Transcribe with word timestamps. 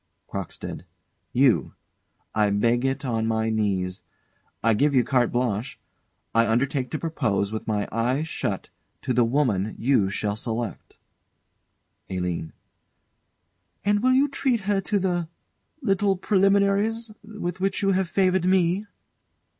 CROCKSTEAD. 0.29 0.83
You. 1.31 1.75
I 2.33 2.49
beg 2.49 2.85
it 2.85 3.05
on 3.05 3.27
my 3.27 3.51
knees. 3.51 4.01
I 4.63 4.73
give 4.73 4.95
you 4.95 5.03
carte 5.03 5.31
blanche. 5.31 5.79
I 6.33 6.47
undertake 6.47 6.89
to 6.89 6.97
propose, 6.97 7.51
with 7.51 7.67
my 7.67 7.87
eyes 7.91 8.27
shut, 8.27 8.71
to 9.03 9.13
the 9.13 9.23
woman 9.23 9.75
you 9.77 10.09
shall 10.09 10.35
select. 10.35 10.97
ALINE. 12.09 12.51
And 13.85 14.01
will 14.01 14.13
you 14.13 14.27
treat 14.27 14.61
her 14.61 14.81
to 14.81 14.97
the 14.97 15.29
little 15.83 16.17
preliminaries 16.17 17.11
with 17.23 17.59
which 17.59 17.83
you 17.83 17.91
have 17.91 18.09
favoured 18.09 18.45
me? 18.45 18.87